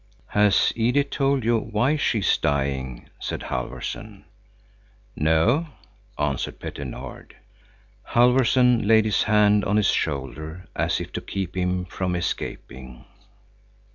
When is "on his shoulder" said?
9.63-10.67